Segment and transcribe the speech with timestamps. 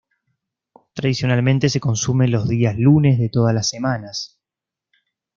[0.95, 4.39] Tradicionalmente se consume los días lunes de todas las semanas.